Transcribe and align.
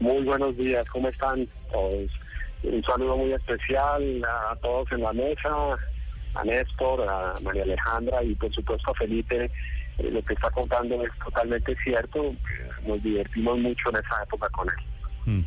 Muy 0.00 0.22
buenos 0.24 0.56
días, 0.56 0.86
¿cómo 0.90 1.08
están 1.08 1.48
todos? 1.72 2.10
Un 2.62 2.82
saludo 2.84 3.16
muy 3.16 3.32
especial 3.32 4.24
a 4.24 4.56
todos 4.56 4.90
en 4.92 5.02
la 5.02 5.12
mesa, 5.12 5.76
a 6.34 6.44
Néstor, 6.44 7.08
a 7.08 7.34
María 7.42 7.64
Alejandra 7.64 8.22
y 8.22 8.34
por 8.34 8.52
supuesto 8.52 8.90
a 8.90 8.94
Felipe. 8.94 9.50
Eh, 9.98 10.10
lo 10.10 10.22
que 10.24 10.34
está 10.34 10.50
contando 10.50 11.02
es 11.04 11.10
totalmente 11.24 11.76
cierto. 11.82 12.34
Nos 12.86 13.02
divertimos 13.02 13.58
mucho 13.58 13.90
en 13.90 13.96
esa 13.96 14.22
época 14.22 14.48
con 14.50 14.68
él. 14.68 14.84
Mm. 15.26 15.44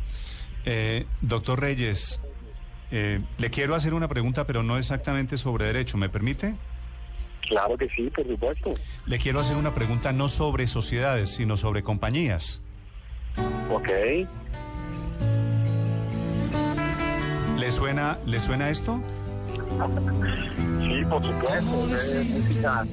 Eh, 0.64 1.06
doctor 1.22 1.60
Reyes, 1.60 2.20
eh, 2.90 3.20
le 3.38 3.50
quiero 3.50 3.74
hacer 3.74 3.94
una 3.94 4.08
pregunta, 4.08 4.46
pero 4.46 4.62
no 4.62 4.76
exactamente 4.76 5.36
sobre 5.36 5.66
derecho. 5.66 5.96
¿Me 5.96 6.10
permite? 6.10 6.54
Claro 7.48 7.76
que 7.76 7.88
sí, 7.88 8.10
por 8.14 8.26
supuesto. 8.26 8.74
Le 9.06 9.18
quiero 9.18 9.40
hacer 9.40 9.56
una 9.56 9.74
pregunta 9.74 10.12
no 10.12 10.28
sobre 10.28 10.66
sociedades, 10.66 11.30
sino 11.30 11.56
sobre 11.56 11.82
compañías. 11.82 12.62
Ok. 13.70 13.88
¿Le 17.62 17.70
suena, 17.70 18.18
¿le 18.26 18.40
suena 18.40 18.70
esto? 18.70 19.00
Sí, 20.80 21.04
por 21.08 21.24
supuesto. 21.24 21.94
Es 21.94 22.30
música 22.30 22.84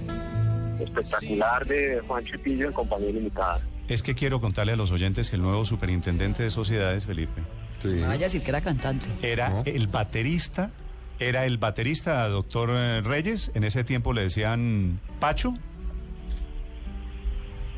espectacular 0.80 1.66
de 1.66 2.00
Juan 2.06 2.24
Chipillo 2.24 2.68
en 2.68 2.74
compañía 2.74 3.10
limitada. 3.14 3.62
Es 3.88 4.04
que 4.04 4.14
quiero 4.14 4.40
contarle 4.40 4.74
a 4.74 4.76
los 4.76 4.92
oyentes 4.92 5.32
que 5.32 5.38
el 5.38 5.42
nuevo 5.42 5.66
superintendente 5.66 6.44
de 6.44 6.52
sociedades, 6.52 7.06
Felipe, 7.06 7.42
No 7.84 8.10
vaya 8.10 8.14
a 8.14 8.30
decir 8.30 8.44
que 8.44 8.52
era 8.52 8.62
cantante. 8.62 9.08
era 9.24 9.50
No. 9.50 9.64
el 9.66 9.88
baterista, 9.88 10.70
era 11.18 11.48
el 11.48 11.58
baterista 11.58 12.28
doctor 12.28 12.70
eh, 12.72 13.02
Reyes, 13.02 13.50
en 13.56 13.64
ese 13.64 13.84
tiempo 13.84 14.14
le 14.14 14.22
decían 14.22 15.00
Pacho. 15.20 15.56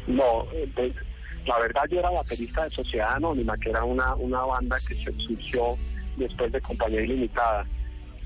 No, 0.08 0.44
eh, 0.52 0.70
pues, 0.76 0.94
la 1.46 1.58
verdad 1.58 1.84
yo 1.90 1.99
era 1.99 2.10
baterista 2.10 2.66
de 2.66 2.71
Sociedad 2.71 3.13
Anónima, 3.16 3.58
que 3.58 3.70
era 3.70 3.85
una, 3.85 4.13
una 4.16 4.41
banda 4.41 4.76
que 4.85 4.94
se 4.96 5.13
surgió 5.26 5.77
después 6.18 6.52
de 6.52 6.62
Compañía 6.62 7.02
Ilimitada. 7.02 7.66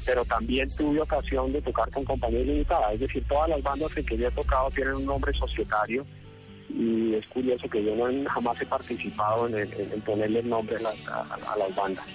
Pero 0.06 0.26
también 0.26 0.70
tuve 0.76 1.00
ocasión 1.02 1.54
de 1.54 1.62
tocar 1.62 1.90
con 1.92 2.04
Compañía 2.06 2.42
Ilimitada. 2.42 2.92
Es 2.94 3.00
decir, 3.00 3.24
todas 3.28 3.50
las 3.50 3.64
bandas 3.64 3.92
en 3.96 4.06
que 4.06 4.18
yo 4.18 4.28
he 4.28 4.32
tocado 4.32 4.70
tienen 4.72 4.96
un 4.96 5.06
nombre 5.06 5.34
societario. 5.34 6.06
Y 6.70 7.14
es 7.14 7.26
curioso 7.28 7.70
que 7.70 7.84
yo 7.84 7.96
no 7.96 8.30
jamás 8.30 8.62
he 8.62 8.66
participado 8.66 9.48
en, 9.48 9.56
en- 9.56 9.92
en 9.94 10.02
ponerle 10.02 10.44
nombre 10.44 10.76
a 10.78 11.12
a- 11.14 11.54
a 11.54 11.58
las 11.58 11.74
bandas. 11.76 12.06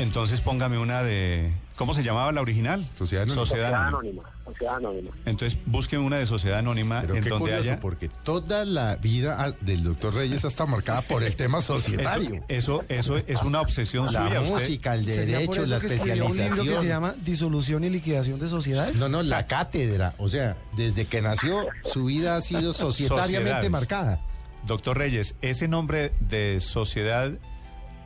Entonces 0.00 0.40
póngame 0.40 0.76
una 0.78 1.02
de... 1.02 1.52
¿Cómo 1.76 1.94
se 1.94 2.02
llamaba 2.02 2.32
la 2.32 2.40
original? 2.40 2.86
Sociedad 2.96 3.22
Anónima. 3.24 3.46
Sociedad 3.46 3.74
Anónima. 3.74 3.88
Anónima. 3.88 4.22
Sociedad 4.44 4.76
Anónima. 4.76 5.10
Entonces 5.24 5.58
búsqueme 5.66 6.04
una 6.04 6.16
de 6.18 6.26
Sociedad 6.26 6.58
Anónima 6.58 7.00
Pero 7.02 7.14
en 7.16 7.22
qué 7.22 7.28
donde 7.28 7.42
curioso, 7.44 7.62
haya... 7.62 7.80
porque 7.80 8.08
toda 8.24 8.64
la 8.64 8.96
vida 8.96 9.54
del 9.60 9.84
doctor 9.84 10.14
Reyes 10.14 10.42
está 10.44 10.66
marcada 10.66 11.02
por 11.02 11.22
el 11.22 11.36
tema 11.36 11.62
societario. 11.62 12.44
Eso, 12.48 12.84
eso, 12.88 13.16
eso 13.18 13.24
es 13.28 13.42
una 13.42 13.60
obsesión 13.60 14.06
la 14.12 14.26
suya. 14.26 14.40
Usted- 14.40 14.54
música, 14.54 14.94
el 14.94 15.06
¿Sería 15.06 15.46
por 15.46 15.56
derecho, 15.56 15.66
la 15.66 15.76
escribió 15.76 16.12
un 16.12 16.18
libro 16.18 16.28
que 16.28 16.36
se 16.36 16.44
especialización. 16.46 16.86
llama 16.88 17.14
Disolución 17.24 17.84
y 17.84 17.90
Liquidación 17.90 18.40
de 18.40 18.48
Sociedades? 18.48 18.96
No, 18.98 19.08
no, 19.08 19.22
la 19.22 19.46
cátedra. 19.46 20.14
O 20.18 20.28
sea, 20.28 20.56
desde 20.76 21.06
que 21.06 21.22
nació, 21.22 21.66
su 21.84 22.04
vida 22.06 22.36
ha 22.36 22.40
sido 22.42 22.72
societariamente 22.72 23.38
Sociedades. 23.42 23.70
marcada. 23.70 24.20
Doctor 24.66 24.98
Reyes, 24.98 25.36
ese 25.40 25.68
nombre 25.68 26.12
de 26.20 26.58
sociedad 26.60 27.30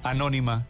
anónima, 0.02 0.66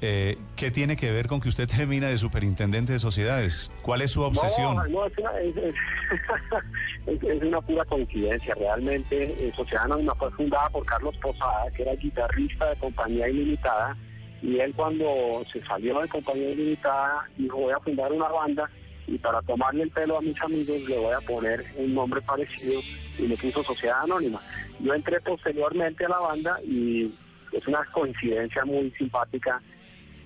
eh, 0.00 0.36
¿qué 0.56 0.70
tiene 0.70 0.96
que 0.96 1.10
ver 1.12 1.26
con 1.28 1.40
que 1.40 1.48
usted 1.48 1.68
termina 1.76 2.08
de 2.08 2.18
superintendente 2.18 2.92
de 2.92 2.98
sociedades? 2.98 3.70
¿Cuál 3.82 4.02
es 4.02 4.10
su 4.10 4.22
obsesión? 4.22 4.76
No, 4.76 4.86
no, 4.86 5.06
es 5.06 5.18
una, 5.18 5.38
es, 5.40 5.56
es- 5.56 5.74
es- 7.06 7.22
es 7.22 7.42
una 7.42 7.60
pura 7.60 7.84
coincidencia. 7.84 8.54
Realmente, 8.54 9.22
eh, 9.24 9.52
Sociedad 9.56 9.84
Anónima 9.84 10.14
fue 10.14 10.30
fundada 10.32 10.68
por 10.70 10.84
Carlos 10.84 11.16
Posada, 11.18 11.70
que 11.74 11.82
era 11.82 11.94
guitarrista 11.94 12.70
de 12.70 12.76
Compañía 12.76 13.28
Ilimitada, 13.28 13.96
y 14.42 14.58
él 14.60 14.74
cuando 14.74 15.42
se 15.52 15.64
salió 15.64 16.00
de 16.00 16.08
Compañía 16.08 16.50
Ilimitada 16.50 17.26
dijo, 17.36 17.56
voy 17.58 17.72
a 17.72 17.80
fundar 17.80 18.12
una 18.12 18.28
banda, 18.28 18.68
y 19.06 19.18
para 19.18 19.40
tomarle 19.42 19.82
el 19.84 19.90
pelo 19.90 20.16
a 20.18 20.22
mis 20.22 20.40
amigos 20.42 20.80
le 20.88 20.98
voy 20.98 21.12
a 21.14 21.20
poner 21.20 21.62
un 21.76 21.94
nombre 21.94 22.20
parecido, 22.22 22.80
y 23.18 23.26
le 23.26 23.36
puso 23.36 23.62
Sociedad 23.62 24.00
Anónima. 24.02 24.40
Yo 24.80 24.92
entré 24.94 25.20
posteriormente 25.20 26.04
a 26.04 26.08
la 26.08 26.18
banda 26.18 26.58
y 26.62 27.14
es 27.52 27.66
una 27.68 27.84
coincidencia 27.92 28.64
muy 28.64 28.90
simpática 28.98 29.62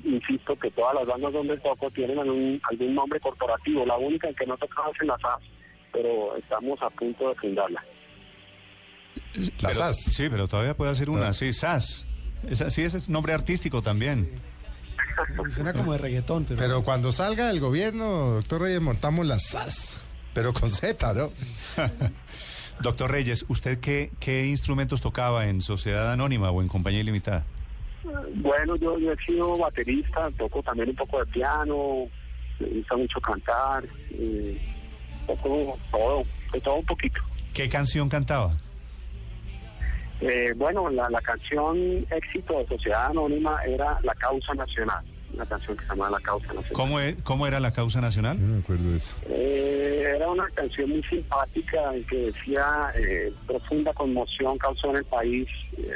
insisto 0.05 0.57
que 0.59 0.71
todas 0.71 0.95
las 0.95 1.07
bandas 1.07 1.33
donde 1.33 1.57
toco 1.59 1.91
tienen 1.91 2.19
algún, 2.19 2.61
algún 2.71 2.95
nombre 2.95 3.21
corporativo. 3.21 3.85
La 3.87 3.97
única 3.97 4.29
en 4.29 4.35
que 4.35 4.47
no 4.47 4.57
tocamos 4.57 4.95
es 4.97 5.03
en 5.03 5.09
la 5.09 5.19
SAS, 5.19 5.43
pero 5.93 6.37
estamos 6.37 6.81
a 6.83 6.91
punto 6.91 7.29
de 7.29 7.35
fundarla. 7.37 7.83
La 9.35 9.69
Pero- 9.71 9.75
SAS. 9.75 9.97
Sí, 10.13 10.29
pero 10.31 10.49
todavía 10.49 10.75
puede 10.77 10.93
hacer 10.93 11.11
una, 11.11 11.29
Ah. 11.29 11.33
sí, 11.33 11.53
SAS. 11.53 12.07
Esa, 12.49 12.71
sí, 12.71 12.83
ese 12.83 12.99
es 12.99 13.09
nombre 13.09 13.33
artístico 13.33 13.83
también. 13.83 14.31
Suena 15.51 15.73
como 15.73 15.93
de 15.93 15.99
reggaetón, 15.99 16.45
pero... 16.45 16.59
Pero 16.61 16.85
cuando 16.85 17.11
salga 17.13 17.49
del 17.49 17.59
gobierno, 17.59 18.31
doctor 18.35 18.63
Reyes, 18.63 18.81
montamos 18.81 19.27
la 19.27 19.39
SAS. 19.41 20.01
Pero 20.35 20.53
con 20.53 20.71
Z, 20.71 21.15
¿no? 21.15 21.31
Doctor 22.81 23.11
Reyes, 23.11 23.45
¿usted 23.49 23.81
qué, 23.81 24.13
qué 24.21 24.47
instrumentos 24.47 25.01
tocaba 25.01 25.49
en 25.49 25.61
Sociedad 25.63 26.13
Anónima 26.13 26.53
o 26.53 26.63
en 26.63 26.69
Compañía 26.69 27.01
Ilimitada? 27.01 27.45
Bueno, 28.37 28.77
yo, 28.77 28.99
yo 28.99 29.13
he 29.13 29.17
sido 29.25 29.57
baterista, 29.57 30.31
toco 30.37 30.63
también 30.63 30.91
un 30.91 30.97
poco 30.97 31.19
de 31.19 31.27
piano, 31.27 32.07
me 32.61 32.67
gusta 32.69 32.97
mucho 32.97 33.21
cantar, 33.21 33.85
eh, 34.13 34.59
toco 35.27 35.79
todo, 35.91 36.23
de 36.53 36.61
todo 36.61 36.77
un 36.77 36.87
poquito. 36.87 37.21
¿Qué 37.53 37.69
canción 37.69 38.09
cantaba? 38.09 38.53
Eh, 40.21 40.53
bueno, 40.57 40.89
la, 40.91 41.09
la 41.11 41.21
canción 41.21 41.77
éxito 42.11 42.59
de 42.59 42.67
Sociedad 42.67 43.07
Anónima 43.07 43.63
era 43.65 43.99
La 44.03 44.15
Causa 44.15 44.53
Nacional, 44.55 45.05
una 45.35 45.47
canción 45.47 45.77
que 45.77 45.85
se 45.85 45.91
llama 45.95 46.11
La 46.11 46.21
Causa 46.21 46.47
Nacional. 46.49 46.73
¿Cómo, 46.73 47.01
e- 47.01 47.17
cómo 47.23 47.47
era 47.47 47.61
la 47.61 47.73
causa 47.73 48.01
nacional? 48.01 48.41
No 48.41 48.55
me 48.55 48.61
acuerdo 48.61 48.91
de 48.91 48.97
eso. 48.97 49.13
Eh, 49.29 50.13
era 50.17 50.29
una 50.29 50.49
canción 50.51 50.91
muy 50.91 51.03
simpática 51.05 51.95
en 51.95 52.05
que 52.05 52.17
decía 52.33 52.91
eh, 52.97 53.33
profunda 53.47 53.93
conmoción 53.93 54.59
causó 54.59 54.91
en 54.91 54.97
el 54.97 55.05
país 55.05 55.49
eh, 55.77 55.91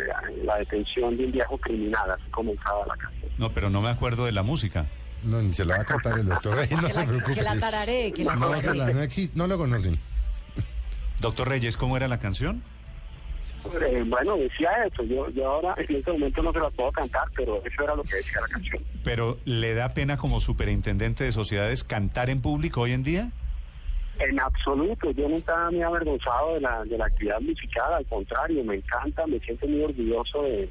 la 0.44 0.58
detención 0.58 1.16
de 1.16 1.24
un 1.26 1.32
viejo 1.32 1.58
criminal, 1.58 2.10
así 2.10 2.30
comenzaba 2.30 2.86
la 2.86 2.96
canción. 2.96 3.30
No, 3.38 3.50
pero 3.50 3.70
no 3.70 3.80
me 3.80 3.88
acuerdo 3.88 4.24
de 4.26 4.32
la 4.32 4.42
música. 4.42 4.86
No, 5.24 5.40
ni 5.40 5.52
se 5.54 5.64
la 5.64 5.76
va 5.76 5.82
a 5.82 5.86
cantar 5.86 6.18
el 6.18 6.26
doctor 6.26 6.56
Reyes, 6.56 6.72
no 6.80 6.86
que, 6.86 6.92
se 6.92 7.00
la, 7.00 7.06
preocupe. 7.06 7.34
que 7.34 7.42
la 7.42 7.58
tararé, 7.58 8.12
que 8.12 8.24
la 8.24 8.36
No, 8.36 8.50
tararé. 8.50 8.94
no, 8.94 9.02
existe, 9.02 9.36
no 9.38 9.46
lo 9.46 9.56
conocen. 9.58 9.98
Doctor 11.20 11.48
Reyes, 11.48 11.76
¿cómo 11.76 11.96
era 11.96 12.08
la 12.08 12.18
canción? 12.18 12.62
Eh, 13.80 14.04
bueno, 14.06 14.36
decía 14.36 14.70
eso, 14.84 15.02
yo, 15.04 15.28
yo 15.30 15.46
ahora 15.48 15.74
en 15.78 15.96
este 15.96 16.12
momento 16.12 16.42
no 16.42 16.52
se 16.52 16.58
la 16.58 16.70
puedo 16.70 16.92
cantar, 16.92 17.28
pero 17.36 17.62
eso 17.64 17.84
era 17.84 17.94
lo 17.94 18.02
que 18.02 18.16
decía 18.16 18.40
la 18.40 18.48
canción. 18.48 18.82
Pero 19.04 19.38
¿le 19.44 19.74
da 19.74 19.94
pena 19.94 20.16
como 20.16 20.40
superintendente 20.40 21.24
de 21.24 21.32
sociedades 21.32 21.84
cantar 21.84 22.28
en 22.28 22.42
público 22.42 22.82
hoy 22.82 22.92
en 22.92 23.02
día? 23.02 23.30
En 24.18 24.38
absoluto, 24.40 25.10
yo 25.12 25.28
nunca 25.28 25.70
me 25.70 25.78
he 25.78 25.84
avergonzado 25.84 26.54
de 26.54 26.60
la, 26.60 26.84
de 26.84 26.98
la 26.98 27.06
actividad 27.06 27.40
musical, 27.40 27.94
al 27.94 28.06
contrario, 28.06 28.62
me 28.64 28.76
encanta, 28.76 29.26
me 29.26 29.38
siento 29.40 29.66
muy 29.66 29.82
orgulloso 29.82 30.42
de, 30.42 30.68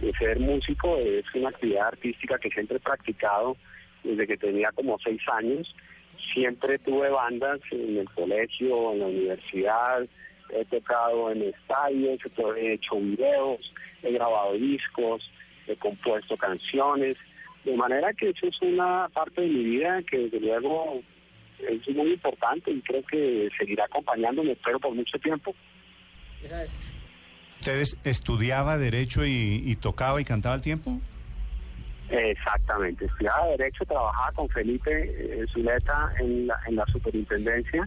de 0.00 0.12
ser 0.12 0.38
músico, 0.38 0.96
es 0.98 1.24
una 1.34 1.48
actividad 1.48 1.88
artística 1.88 2.38
que 2.38 2.50
siempre 2.50 2.76
he 2.76 2.80
practicado 2.80 3.56
desde 4.04 4.26
que 4.26 4.36
tenía 4.36 4.70
como 4.72 4.98
seis 5.00 5.20
años, 5.32 5.74
siempre 6.32 6.78
tuve 6.78 7.10
bandas 7.10 7.60
en 7.70 7.98
el 7.98 8.10
colegio, 8.10 8.92
en 8.92 8.98
la 9.00 9.06
universidad, 9.06 10.06
he 10.50 10.64
tocado 10.64 11.30
en 11.30 11.42
estadios, 11.42 12.20
he 12.56 12.72
hecho 12.74 12.96
videos, 13.00 13.72
he 14.02 14.12
grabado 14.12 14.54
discos, 14.54 15.30
he 15.66 15.76
compuesto 15.76 16.36
canciones, 16.36 17.16
de 17.64 17.76
manera 17.76 18.12
que 18.14 18.30
eso 18.30 18.46
es 18.46 18.60
una 18.62 19.08
parte 19.12 19.42
de 19.42 19.48
mi 19.48 19.64
vida 19.64 20.02
que 20.08 20.18
desde 20.18 20.40
luego 20.40 21.02
es 21.58 21.88
muy 21.94 22.12
importante 22.12 22.70
y 22.70 22.80
creo 22.82 23.02
que 23.04 23.48
seguirá 23.58 23.84
acompañándome, 23.84 24.52
espero, 24.52 24.78
por 24.78 24.94
mucho 24.94 25.18
tiempo. 25.18 25.54
¿Usted 27.60 27.80
es- 27.80 27.96
estudiaba 28.04 28.78
derecho 28.78 29.24
y, 29.26 29.62
y 29.66 29.76
tocaba 29.76 30.20
y 30.20 30.24
cantaba 30.24 30.54
al 30.54 30.62
tiempo? 30.62 31.00
Exactamente, 32.10 33.04
estudiaba 33.04 33.48
Derecho, 33.48 33.84
trabajaba 33.84 34.32
con 34.32 34.48
Felipe 34.48 34.90
eh, 34.92 35.44
Zuleta 35.52 36.10
en 36.18 36.46
la, 36.46 36.58
en 36.66 36.76
la 36.76 36.86
superintendencia 36.86 37.86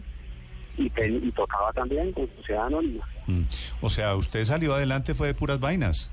y, 0.76 0.90
ten- 0.90 1.20
y 1.26 1.30
tocaba 1.32 1.72
también 1.72 2.12
con 2.12 2.28
Sociedad 2.36 2.66
Anónima. 2.66 3.06
Mm. 3.26 3.42
O 3.80 3.90
sea, 3.90 4.14
usted 4.14 4.44
salió 4.44 4.74
adelante 4.74 5.14
fue 5.14 5.28
de 5.28 5.34
puras 5.34 5.60
vainas. 5.60 6.10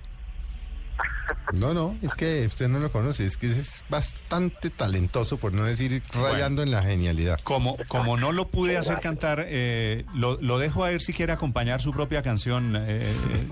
No, 1.54 1.74
no, 1.74 1.96
es 2.02 2.14
que 2.16 2.46
usted 2.46 2.68
no 2.68 2.80
lo 2.80 2.92
conoce, 2.92 3.26
es 3.26 3.38
que 3.38 3.52
es 3.52 3.84
bastante 3.90 4.70
talentoso, 4.70 5.38
por 5.38 5.54
no 5.54 5.64
decir 5.64 6.04
rayando 6.14 6.62
en 6.62 6.72
la 6.72 6.84
genialidad. 6.84 7.40
Como, 7.44 7.78
como 7.88 8.18
no 8.18 8.32
lo 8.32 8.50
pude 8.50 8.78
hacer 8.78 9.00
cantar, 9.00 9.46
eh, 9.48 10.06
lo, 10.14 10.38
lo 10.42 10.58
dejo 10.60 10.84
a 10.84 10.90
ver 10.90 11.02
si 11.02 11.14
quiere 11.14 11.32
acompañar 11.32 11.82
su 11.82 11.92
propia 11.94 12.22
canción. 12.22 12.76
eh, 12.76 13.02
eh. 13.04 13.48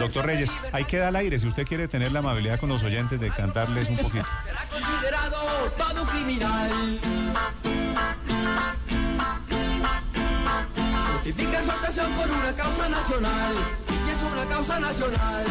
Doctor 0.00 0.26
Reyes, 0.26 0.50
hay 0.72 0.84
que 0.84 0.98
dar 0.98 1.08
al 1.08 1.16
aire 1.16 1.38
si 1.38 1.46
usted 1.46 1.66
quiere 1.66 1.86
tener 1.88 2.12
la 2.12 2.18
amabilidad 2.20 2.58
con 2.60 2.68
los 2.68 2.82
oyentes 2.82 3.20
de 3.20 3.30
cantarles 3.30 3.88
un 3.88 3.96
poquito. 3.98 4.26
será 4.44 4.66
considerado 4.70 5.70
todo 5.76 6.06
criminal. 6.06 7.00
Justifica 11.24 11.62
su 11.62 11.70
actuación 11.70 12.12
con 12.12 12.30
una 12.30 12.52
causa 12.54 12.88
nacional. 12.88 13.54
Y 14.06 14.10
es 14.10 14.32
una 14.32 14.44
causa 14.46 14.80
nacional. 14.80 15.44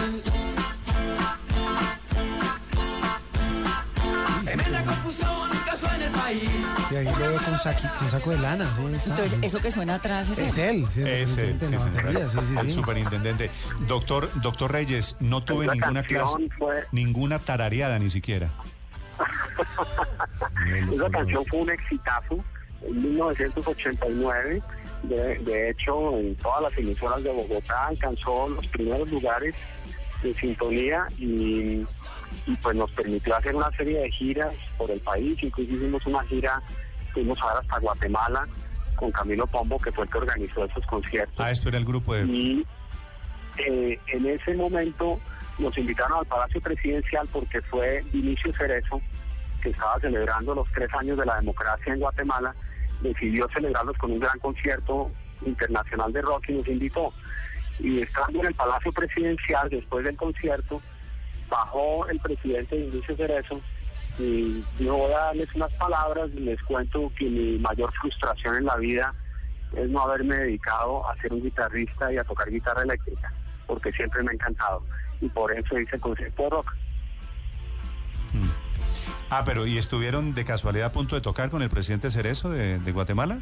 Tremenda 4.45 4.83
confusión 4.83 5.49
causó 5.65 5.87
en 5.95 6.01
el 6.03 6.11
país. 6.11 6.49
Y 6.91 6.95
ahí 6.95 7.05
lo 7.05 7.17
veo 7.17 7.33
con, 7.41 7.53
saqui- 7.55 7.91
con 7.97 8.09
saco 8.11 8.29
de 8.31 8.37
lana. 8.37 8.69
¿sí? 8.77 8.95
Está. 8.95 9.09
Entonces, 9.11 9.39
eso 9.41 9.59
que 9.61 9.71
suena 9.71 9.95
atrás 9.95 10.29
es, 10.29 10.37
es 10.39 10.57
él. 10.59 10.85
él. 10.95 11.27
sí, 11.27 11.55
sí, 11.59 11.65
señora. 11.67 12.61
el 12.61 12.71
superintendente. 12.71 13.49
Doctor, 13.87 14.29
doctor 14.41 14.71
Reyes, 14.71 15.15
no 15.19 15.43
tuve 15.43 15.67
ninguna 15.67 16.03
clase, 16.03 16.49
fue- 16.57 16.85
ninguna 16.91 17.39
tarareada 17.39 17.97
ni 17.97 18.09
siquiera. 18.11 18.49
Esa 20.93 21.09
canción 21.09 21.43
fue 21.49 21.59
un 21.61 21.69
exitazo 21.71 22.37
en 22.83 23.01
1989. 23.01 24.61
De, 25.03 25.37
de 25.39 25.69
hecho, 25.69 26.17
en 26.17 26.35
todas 26.35 26.63
las 26.63 26.77
emisoras 26.77 27.23
de 27.23 27.31
Bogotá 27.31 27.87
alcanzó 27.87 28.47
los 28.49 28.65
primeros 28.67 29.09
lugares 29.11 29.53
de 30.21 30.33
sintonía 30.35 31.07
y, 31.17 31.85
y, 32.45 32.55
pues 32.61 32.75
nos 32.75 32.89
permitió 32.91 33.35
hacer 33.35 33.55
una 33.55 33.69
serie 33.71 33.99
de 33.99 34.11
giras 34.11 34.55
por 34.77 34.89
el 34.89 35.01
país. 35.01 35.37
Incluso 35.43 35.73
hicimos 35.73 36.05
una 36.05 36.23
gira, 36.23 36.61
fuimos 37.13 37.41
a 37.41 37.47
ver 37.47 37.57
hasta 37.57 37.79
Guatemala 37.79 38.47
con 38.95 39.11
Camilo 39.11 39.45
Pombo, 39.47 39.77
que 39.79 39.91
fue 39.91 40.05
el 40.05 40.09
que 40.09 40.17
organizó 40.19 40.65
esos 40.65 40.85
conciertos. 40.85 41.35
Ah, 41.37 41.51
esto 41.51 41.69
era 41.69 41.77
el 41.77 41.85
grupo 41.85 42.13
de... 42.15 42.25
Y 42.25 42.65
eh, 43.57 43.99
en 44.07 44.25
ese 44.25 44.55
momento 44.55 45.19
nos 45.59 45.77
invitaron 45.77 46.19
al 46.19 46.25
Palacio 46.25 46.61
Presidencial 46.61 47.27
porque 47.31 47.61
fue 47.63 48.03
Vinicio 48.11 48.53
Cerezo, 48.53 49.01
que 49.61 49.69
estaba 49.69 49.99
celebrando 49.99 50.55
los 50.55 50.67
tres 50.71 50.89
años 50.93 51.17
de 51.17 51.25
la 51.25 51.35
democracia 51.35 51.93
en 51.93 51.99
Guatemala, 51.99 52.55
decidió 53.03 53.47
celebrarlos 53.53 53.97
con 53.97 54.11
un 54.11 54.19
gran 54.19 54.39
concierto 54.39 55.11
internacional 55.45 56.11
de 56.11 56.21
rock 56.21 56.49
y 56.49 56.53
nos 56.53 56.67
invitó. 56.67 57.13
Y 57.79 58.01
estando 58.01 58.39
en 58.39 58.47
el 58.47 58.53
Palacio 58.55 58.91
Presidencial, 58.91 59.69
después 59.69 60.05
del 60.05 60.15
concierto, 60.15 60.81
bajó 61.49 62.07
el 62.07 62.19
presidente 62.19 62.77
Vinicio 62.77 63.15
Cerezo 63.15 63.61
y 64.19 64.63
dijo, 64.77 64.97
voy 64.97 65.13
a 65.13 65.17
darles 65.17 65.53
unas 65.55 65.71
palabras, 65.73 66.29
les 66.31 66.61
cuento 66.63 67.11
que 67.17 67.25
mi 67.25 67.57
mayor 67.59 67.91
frustración 67.93 68.57
en 68.57 68.65
la 68.65 68.77
vida 68.77 69.13
es 69.75 69.89
no 69.89 70.01
haberme 70.01 70.35
dedicado 70.37 71.09
a 71.09 71.15
ser 71.17 71.33
un 71.33 71.41
guitarrista 71.41 72.13
y 72.13 72.17
a 72.17 72.23
tocar 72.23 72.49
guitarra 72.49 72.83
eléctrica, 72.83 73.33
porque 73.65 73.91
siempre 73.91 74.21
me 74.23 74.31
ha 74.31 74.33
encantado. 74.33 74.83
Y 75.19 75.29
por 75.29 75.51
eso 75.51 75.79
hice 75.79 75.95
el 75.95 76.01
concierto 76.01 76.43
de 76.43 76.49
rock. 76.49 76.73
Ah, 79.35 79.41
pero 79.43 79.65
¿y 79.65 79.79
estuvieron 79.79 80.35
de 80.35 80.45
casualidad 80.45 80.89
a 80.89 80.91
punto 80.91 81.15
de 81.15 81.21
tocar 81.21 81.49
con 81.49 81.63
el 81.63 81.69
presidente 81.71 82.11
Cerezo 82.11 82.51
de, 82.51 82.77
Guatemala? 82.91 83.39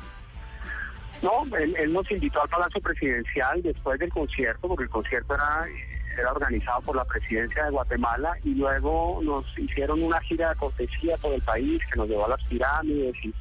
No, 1.22 1.44
él, 1.58 1.92
nos 1.92 2.10
invitó 2.10 2.42
al 2.42 2.48
Palacio 2.48 2.80
Presidencial 2.80 3.62
después 3.62 4.00
del 4.00 4.10
concierto, 4.10 4.70
porque 4.70 4.86
el 4.86 4.90
concierto 4.90 5.36
era, 5.36 6.32
organizado 6.32 6.80
por 6.84 6.96
la 6.96 7.04
presidencia 7.04 7.66
de 7.66 7.72
Guatemala, 7.72 8.38
y 8.46 8.56
luego 8.56 9.20
nos 9.22 9.46
hicieron 9.60 10.02
una 10.02 10.22
gira 10.22 10.52
de 10.52 10.56
cortesía 10.56 11.18
por 11.18 11.34
el 11.34 11.42
país 11.42 11.82
que 11.92 11.98
nos 11.98 12.08
llevó 12.08 12.26
a 12.26 12.30
las 12.30 12.44
pirámides, 12.46 13.14
y 13.26 13.34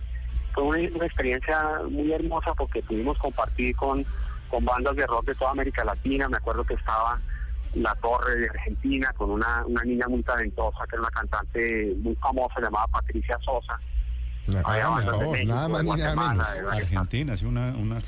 fue 0.53 0.65
una, 0.65 1.07
experiencia 1.07 1.63
muy 1.89 2.13
hermosa 2.13 2.53
porque 2.55 2.83
pudimos 2.83 3.17
compartir 3.19 3.77
con 3.77 4.05
bandas 4.63 4.97
de 4.97 5.07
rock 5.07 5.27
de 5.27 5.37
toda 5.37 5.53
América 5.53 5.85
Latina. 5.85 6.29
Me 6.29 6.39
acuerdo 6.39 6.65
que 6.65 6.75
estaba 6.75 7.21
La 7.75 7.95
Torre 7.97 8.37
de 8.37 8.49
Argentina 8.49 9.13
con 9.17 9.31
una, 9.31 9.65
una 9.67 9.83
niña 9.85 10.09
muy 10.09 10.23
talentosa, 10.23 10.79
que 10.89 10.97
era 10.97 11.03
una 11.03 11.11
cantante 11.11 11.95
muy 11.99 12.15
famosa 12.17 12.61
llamada 12.61 12.87
Patricia 12.89 13.39
Sosa. 13.45 13.79
Había 14.65 15.05
de 15.05 15.11
favor, 15.11 15.31
México, 15.31 15.55
nada 15.55 15.69
más 15.69 15.85
ni 15.85 15.91
nada 15.97 16.29
menos. 16.29 16.49
Argentina, 16.73 17.37
sí, 17.37 17.47
una, 17.47 17.73
una, 17.77 18.01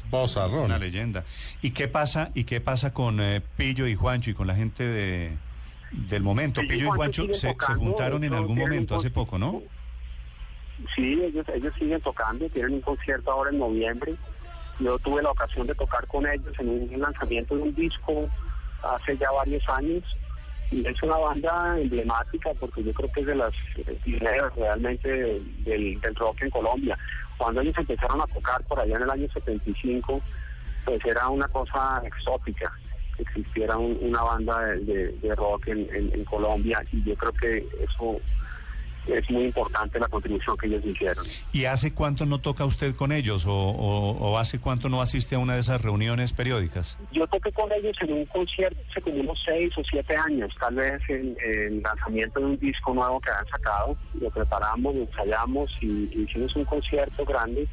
una 0.65 0.79
leyenda. 0.79 1.25
¿Y 1.61 1.71
qué 1.71 1.87
pasa, 1.87 2.31
y 2.35 2.45
qué 2.45 2.61
pasa 2.61 2.93
con 2.93 3.21
eh, 3.21 3.43
Pillo 3.57 3.87
y 3.87 3.95
Juancho 3.95 4.31
y 4.31 4.35
con 4.35 4.47
la 4.49 4.57
gente 4.57 4.83
de, 4.83 5.37
del 5.93 6.23
momento? 6.23 6.61
Pillo 6.63 6.75
y 6.75 6.79
Pillo 6.79 6.87
y 6.87 6.97
Juancho 6.97 7.27
se, 7.35 7.55
se 7.55 7.75
juntaron 7.75 8.25
en 8.25 8.35
algún 8.35 8.59
momento, 8.59 8.97
hace 8.97 9.11
poco, 9.11 9.39
¿no? 9.39 9.63
Sí, 10.97 11.23
ellos, 11.23 11.47
ellos 11.55 11.73
siguen 11.79 12.01
tocando, 12.01 12.49
tienen 12.49 12.75
un 12.75 12.81
concierto 12.81 13.31
ahora 13.31 13.51
en 13.51 13.59
noviembre. 13.59 14.17
Yo 14.81 14.99
tuve 14.99 15.23
la 15.23 15.31
ocasión 15.31 15.67
de 15.69 15.75
tocar 15.75 16.07
con 16.09 16.27
ellos 16.27 16.53
en 16.59 16.69
un 16.69 17.01
lanzamiento 17.01 17.55
de 17.55 17.63
un 17.63 17.75
disco 17.75 18.29
hace 18.83 19.17
ya 19.17 19.31
varios 19.31 19.63
años. 19.69 20.03
Y 20.71 20.87
es 20.89 21.03
una 21.03 21.19
banda 21.19 21.79
emblemática 21.79 22.51
porque 22.59 22.83
yo 22.83 22.95
creo 22.95 23.11
que 23.13 23.21
es 23.21 23.27
de 23.27 23.35
las 23.35 23.53
eh, 23.77 23.99
pioneras 24.03 24.55
realmente 24.57 25.09
del, 25.59 26.01
rock 26.17 26.43
en 26.43 26.51
Colombia. 26.51 26.99
Cuando 27.37 27.61
ellos 27.61 27.75
empezaron 27.77 28.21
a 28.23 28.27
tocar 28.27 28.63
por 28.65 28.81
allá 28.81 28.97
en 28.97 29.03
el 29.03 29.11
año 29.11 29.29
75, 29.33 30.23
pues 30.87 31.05
era 31.05 31.29
una 31.29 31.49
cosa 31.49 32.03
exótica 32.07 32.73
que 33.17 33.23
existiera 33.23 33.77
un- 33.77 33.99
una 34.01 34.23
banda 34.23 34.59
de, 34.77 35.35
rock 35.37 35.69
en 35.69 36.25
Colombia 36.25 36.83
y 36.91 37.03
yo 37.05 37.17
creo 37.17 37.33
que 37.33 37.69
eso 37.81 38.21
es 39.07 39.29
muy 39.31 39.45
importante 39.45 39.99
la 39.99 40.09
contribución 40.09 40.57
que 40.57 40.67
ellos 40.69 40.85
hicieron. 40.85 41.25
¿Y 41.53 41.65
hace 41.65 41.93
cuánto 41.93 42.25
no 42.27 42.41
toca 42.41 42.65
usted 42.65 42.95
con 42.95 43.13
ellos 43.13 43.47
o, 43.47 43.53
o- 43.53 44.13
o 44.33 44.39
hace 44.39 44.61
cuánto 44.61 44.89
no 44.89 45.03
asiste 45.03 45.35
a 45.35 45.39
una 45.39 45.55
de 45.55 45.61
esas 45.61 45.81
reuniones 45.81 46.33
periódicas? 46.33 46.97
Yo 47.11 47.27
toqué 47.27 47.51
con 47.53 47.71
ellos 47.73 47.97
en 48.01 48.13
un 48.13 48.27
concierto 48.27 48.79
hace 48.91 49.01
como 49.01 49.17
unos 49.17 49.41
seis 49.45 49.73
o 49.77 49.83
siete 49.85 50.17
años, 50.17 50.53
tal 50.61 50.75
vez 50.77 51.01
en 51.09 51.37
el 51.45 51.83
lanzamiento 51.83 52.41
de 52.41 52.47
un 52.47 52.59
disco 52.59 52.95
nuevo 52.95 53.21
que 53.21 53.31
han 53.31 53.47
sacado. 53.49 53.97
Lo 54.21 54.31
preparamos, 54.31 54.95
lo 54.95 55.03
ensayamos 55.03 55.71
y, 55.81 55.87
y 55.87 56.27
hicimos 56.29 56.55
un 56.57 56.65
concierto 56.65 57.25
grande 57.25 57.67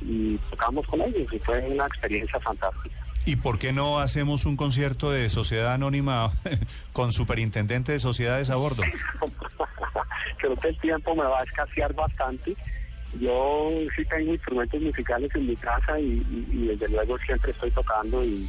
y 0.00 0.36
tocamos 0.50 0.86
con 0.86 1.00
ellos 1.02 1.32
y 1.32 1.38
fue 1.40 1.60
una 1.68 1.86
experiencia 1.86 2.40
fantástica. 2.40 2.96
¿Y 3.26 3.36
por 3.36 3.58
qué 3.58 3.72
no 3.72 4.00
hacemos 4.00 4.44
un 4.44 4.56
concierto 4.56 5.10
de 5.10 5.30
Sociedad 5.30 5.72
Anónima 5.72 6.32
con 6.92 7.10
superintendente 7.12 7.92
de 7.92 7.98
sociedades 8.00 8.50
a 8.50 8.56
bordo? 8.56 8.82
Creo 10.38 10.56
que 10.56 10.68
el 10.68 10.78
tiempo 10.78 11.14
me 11.14 11.24
va 11.24 11.40
a 11.40 11.44
escasear 11.44 11.94
bastante. 11.94 12.56
Yo 13.20 13.70
sí 13.96 14.04
tengo 14.06 14.32
instrumentos 14.32 14.80
musicales 14.80 15.30
en 15.34 15.46
mi 15.46 15.56
casa 15.56 15.98
y, 16.00 16.20
desde 16.66 16.88
luego 16.88 17.16
siempre 17.18 17.52
estoy 17.52 17.70
tocando 17.70 18.24
y 18.24 18.48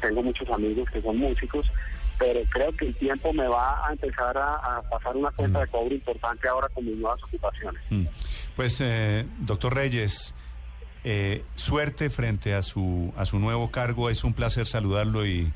tengo 0.00 0.22
muchos 0.22 0.48
amigos 0.48 0.88
que 0.90 1.02
son 1.02 1.18
músicos, 1.18 1.70
pero 2.18 2.40
creo 2.50 2.72
que 2.72 2.86
el 2.86 2.94
tiempo 2.96 3.32
me 3.32 3.46
va 3.46 3.86
a 3.86 3.92
empezar 3.92 4.36
a, 4.36 4.54
a 4.54 4.82
pasar 4.82 5.16
una 5.16 5.30
cuenta 5.30 5.60
de 5.60 5.66
cobro 5.68 5.94
importante 5.94 6.48
ahora 6.48 6.68
con 6.70 6.84
mis 6.84 6.96
nuevas 6.96 7.22
ocupaciones. 7.22 7.82
Mm. 7.90 8.06
Pues, 8.56 8.80
eh, 8.80 9.26
doctor 9.40 9.74
Reyes, 9.74 10.34
eh, 11.04 11.44
suerte 11.56 12.10
frente 12.10 12.54
a 12.54 12.62
su, 12.62 13.12
a 13.16 13.26
su 13.26 13.38
nuevo 13.38 13.70
cargo. 13.70 14.08
Es 14.08 14.24
un 14.24 14.34
placer 14.34 14.66
saludarlo 14.66 15.26
y 15.26 15.52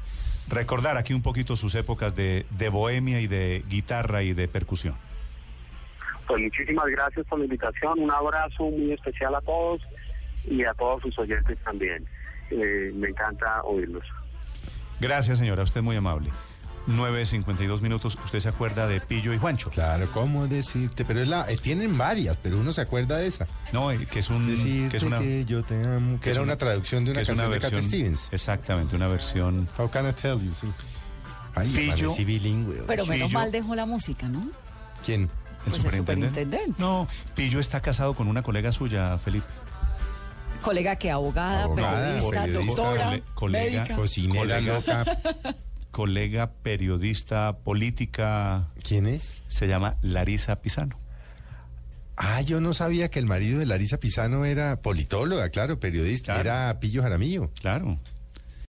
recordar 0.48 0.96
aquí 0.96 1.14
un 1.14 1.22
poquito 1.22 1.56
sus 1.56 1.74
épocas 1.74 2.16
de, 2.16 2.46
de 2.50 2.68
bohemia 2.68 3.20
y 3.20 3.26
de 3.26 3.64
guitarra 3.68 4.22
y 4.22 4.34
de 4.34 4.48
percusión. 4.48 4.96
Pues 6.26 6.42
muchísimas 6.42 6.86
gracias 6.86 7.26
por 7.26 7.38
la 7.38 7.44
invitación, 7.44 8.00
un 8.00 8.10
abrazo 8.10 8.64
muy 8.64 8.92
especial 8.92 9.34
a 9.34 9.40
todos 9.40 9.80
y 10.44 10.64
a 10.64 10.74
todos 10.74 11.02
sus 11.02 11.18
oyentes 11.18 11.56
también. 11.64 12.04
Eh, 12.50 12.92
me 12.94 13.08
encanta 13.08 13.62
oírlos. 13.62 14.04
Gracias, 15.00 15.38
señora. 15.38 15.62
Usted 15.62 15.80
es 15.80 15.84
muy 15.84 15.96
amable. 15.96 16.30
9.52 16.88 17.80
minutos. 17.80 18.16
¿Usted 18.24 18.38
se 18.38 18.48
acuerda 18.48 18.86
de 18.86 19.00
Pillo 19.00 19.32
y 19.34 19.38
Juancho? 19.38 19.70
Claro, 19.70 20.08
¿cómo 20.12 20.46
decirte? 20.46 21.04
Pero 21.04 21.20
es 21.20 21.28
la, 21.28 21.50
eh, 21.50 21.56
tienen 21.60 21.98
varias, 21.98 22.36
pero 22.36 22.58
uno 22.58 22.72
se 22.72 22.80
acuerda 22.80 23.18
de 23.18 23.26
esa. 23.26 23.46
No, 23.72 23.90
eh, 23.90 24.06
que 24.06 24.20
es 24.20 24.30
un... 24.30 24.46
Decirte 24.46 24.90
que 24.90 24.96
es 24.98 25.02
una, 25.02 25.20
yo 25.20 25.64
te 25.64 25.74
amo. 25.74 26.16
Que 26.16 26.22
que 26.24 26.30
era 26.30 26.42
una, 26.42 26.56
traducción 26.56 27.04
de 27.04 27.10
una 27.10 27.18
que 27.18 27.22
es 27.22 27.28
canción 27.28 27.50
de 27.50 27.58
Cat 27.58 27.72
versión- 27.72 27.88
Stevens. 27.88 28.32
Exactamente, 28.32 28.94
una 28.94 29.08
versión... 29.08 29.68
How 29.76 29.90
can 29.90 30.08
I 30.08 30.12
tell 30.12 30.38
you? 30.40 30.54
Sí. 30.54 30.68
Ay, 31.56 31.68
Pillo. 31.70 32.14
bilingüe. 32.14 32.84
Pero 32.86 33.04
menos 33.06 33.28
Pillo. 33.28 33.38
mal 33.40 33.50
dejó 33.50 33.74
la 33.74 33.86
música, 33.86 34.28
¿no? 34.28 34.48
¿Quién? 35.04 35.28
¿El 35.66 35.72
Pues 35.72 35.84
el 35.84 35.90
superintendente? 35.90 36.28
superintendente. 36.28 36.74
No, 36.82 37.08
Pillo 37.34 37.60
está 37.60 37.80
casado 37.80 38.14
con 38.14 38.28
una 38.28 38.42
colega 38.42 38.72
suya, 38.72 39.18
Felipe. 39.18 39.46
Colega 40.62 40.96
que 40.96 41.10
abogada, 41.10 41.64
Abogada, 41.64 42.12
periodista, 42.14 42.42
periodista, 42.42 42.82
doctora, 42.82 43.04
cole- 43.10 43.22
colega, 43.34 43.78
médica. 43.82 43.96
Cocinera 43.96 44.40
Colega. 44.40 44.60
loca. 44.74 45.18
Colega 45.90 46.50
periodista 46.62 47.56
política, 47.58 48.68
¿Quién 48.82 49.06
es? 49.06 49.40
se 49.48 49.66
llama 49.68 49.96
Larisa 50.02 50.56
Pisano. 50.56 50.98
Ah, 52.16 52.40
yo 52.40 52.60
no 52.60 52.72
sabía 52.74 53.10
que 53.10 53.18
el 53.18 53.26
marido 53.26 53.58
de 53.58 53.66
Larisa 53.66 53.98
Pisano 53.98 54.44
era 54.44 54.80
politóloga, 54.80 55.50
claro, 55.50 55.78
periodista. 55.78 56.34
Claro. 56.40 56.40
Era 56.48 56.80
Pillo 56.80 57.02
Jaramillo. 57.02 57.50
Claro. 57.60 57.98